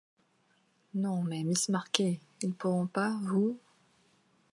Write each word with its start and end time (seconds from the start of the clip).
Non 0.95 1.21
mais 1.21 1.43
Miss 1.43 1.69
Marquet, 1.69 2.19
ils 2.41 2.55
pourront 2.55 2.87
pas 2.87 3.15
vous… 3.21 3.59